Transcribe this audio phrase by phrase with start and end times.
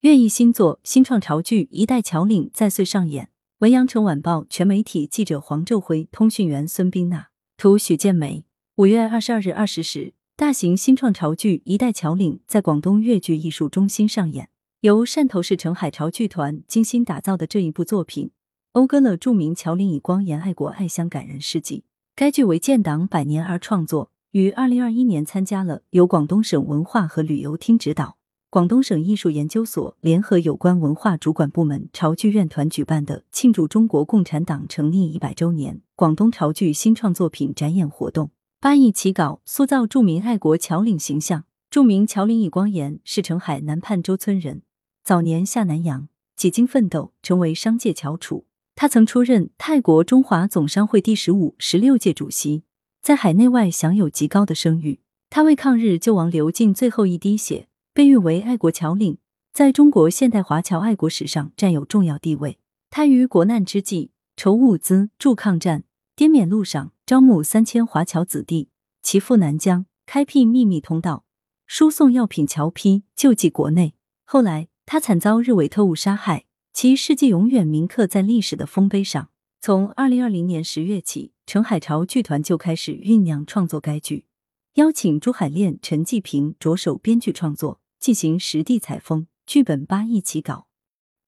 [0.00, 3.30] 乐毅新作新创潮剧《一代侨领》再岁上演。
[3.58, 8.44] 文阳城晚报全媒体记者黄昼辉，通讯员孙冰娜，图许建梅。
[8.76, 14.50] 五月二十二日二十时，大型新创潮剧《一代侨领》在广东粤剧艺术中心上演。
[14.82, 18.30] 由汕头市澄海潮剧团精心打造的这一部作品，
[18.72, 21.82] 讴歌了著名侨领以光言爱国爱乡感人事迹。
[22.14, 28.17] 该剧为建党百年而创作，于二零二一年参加了由广东省文化和旅游厅指导。
[28.50, 41.44] 广东省艺术研究所联合有关文化主管部门潮剧院团举办的庆祝中国共产党成立一百周年广东潮剧新创作品展演活动，八亿起稿塑造著名爱国侨领形象。
[41.68, 44.62] 著名侨领尹光言是澄海南畔洲村人，
[45.04, 48.46] 早年下南洋，几经奋斗，成为商界翘楚。
[48.74, 52.62] 他曾出任泰国中华总商会第十五、十六届主席，
[53.02, 55.00] 在海内外享有极高的声誉。
[55.28, 57.68] 他为抗日救亡流尽最后一滴血。
[57.98, 59.18] 被誉为爱国侨领，
[59.52, 62.60] 在中国现代华侨爱国史上占有重要地位。
[62.90, 65.82] 他于国难之际筹物资助抗战，
[66.14, 68.68] 滇缅路上招募三千华侨子弟，
[69.02, 71.24] 齐赴南疆，开辟秘密通道，
[71.66, 73.94] 输送药品、侨批，救济国内。
[74.24, 79.30] 后来他惨遭日伪特务杀害，其事迹永远铭刻在历史的丰碑上。
[79.60, 84.26] 从二零二零年十月起，陈海潮剧团就开始酝酿创作该剧，
[84.74, 87.80] 邀请朱海炼、陈继平着手编剧创作。
[88.00, 90.68] 进行实地采风，剧本八一起稿，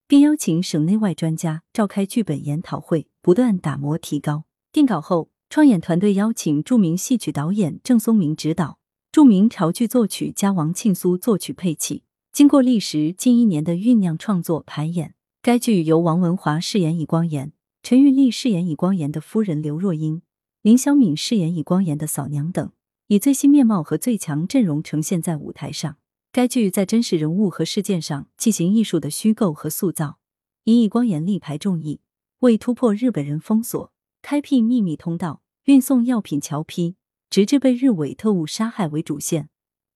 [0.06, 4.44] 并邀请省内外专家召开剧本研讨会，不断打磨提高。
[4.72, 8.78] 定稿后，创演团队邀请著名戏曲导演郑松明指导，
[9.10, 12.04] 著名潮剧作曲家王庆苏作曲配器。
[12.32, 20.22] 经过历时近一年的酝酿创作排演，该剧由王文华饰演尹光言，陈玉丽饰演尹光言的夫人刘若英，
[20.62, 22.70] 林小敏饰演尹光言的嫂娘等，
[23.08, 25.96] 以最新面貌和最强阵容呈现在舞台上。
[26.32, 30.20] 该剧在真实人物和事件上进行艺术的虚构和塑造，
[30.62, 32.00] 以以光严力排众议，
[32.38, 33.92] 为突破日本人封锁、
[34.22, 36.94] 开辟秘密通道、运送药品、侨批，
[37.28, 39.48] 直至被日伪特务杀害为主线。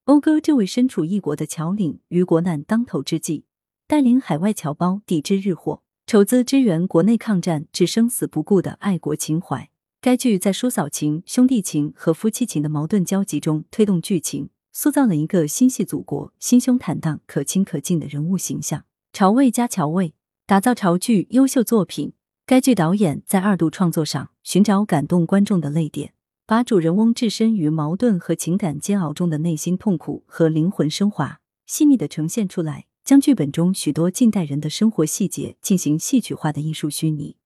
[0.05, 3.45] 讴歌这位身处异国的侨领于国难当头之际，
[3.87, 9.71] 带领海外侨胞抵制日货，筹资支援国内抗战至生死不顾的爱国情怀。
[10.01, 14.51] 该剧在叔嫂情、兄弟情和夫妻情的矛盾交集中推动剧情。
[14.75, 18.85] 塑造了一个心系祖国、心胸坦荡、可亲可敬的人物形象。
[19.13, 20.15] 潮味加侨味，
[20.47, 22.13] 打造潮剧优秀作品。
[22.45, 26.13] 该剧导演在二度创作上寻找感动观众的泪点，
[26.45, 37.37] 把主人翁置身于矛盾和情感煎熬中的内心痛苦和灵魂升华，细腻的呈现出来，将剧本中许多近代人的生活细节进行戏曲化的艺术虚拟。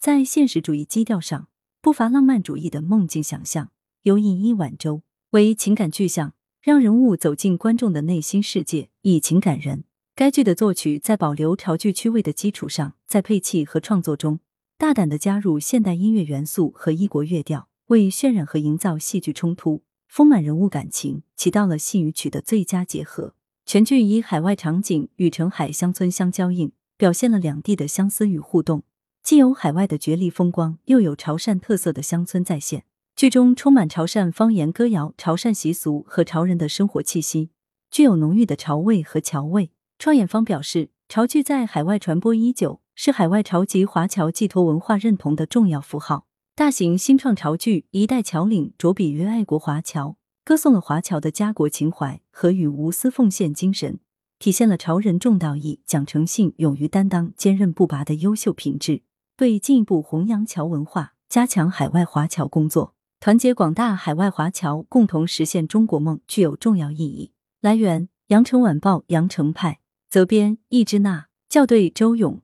[0.00, 1.48] 在现实主义基调上，
[1.82, 3.70] 不乏浪漫主义的梦境想象，
[4.04, 6.32] 有隐一晚舟为情感具象。
[6.60, 9.84] 让人物走进观众的内心世界，以情感人。
[10.14, 14.40] 该剧的作曲在保留潮剧趣味的基础上，在配器和创作中
[14.76, 23.34] 大胆的加入现代音乐元素和异国乐调，为渲染和营造戏剧冲突、丰满人物感情，起到了戏与曲的最佳结合。
[23.64, 28.82] 全剧以海外场景与澄海乡村相交映，表现了两地的相思与互动，
[29.22, 32.84] 既有海外的绝丽风光，又有潮汕特色的乡村再现。
[33.18, 37.50] 剧中充满潮汕方言歌谣、潮汕习俗和潮人的生活气息，
[37.90, 39.72] 具有浓郁的潮味和侨味。
[39.98, 46.28] 创演方表示，潮剧在海外传播已久，是海外潮籍华侨寄托文化认同的重要符号。
[46.54, 50.14] 大型新创潮剧《一代侨领》着笔于爱国华侨，
[50.44, 53.98] 歌颂了华侨的家国情怀和与无私奉献精神，
[54.38, 59.02] 体现了潮人重道义、讲诚信、勇于担当、坚韧不拔的优秀品质，
[59.36, 62.94] 对进一步弘扬侨文化、加强海外华侨工作。
[63.20, 67.32] 团结广大海外华侨，共同实现中国梦，具有重要意义。
[67.60, 72.40] 来源：羊城晚报羊城派，责编：易之娜，校对：周勇。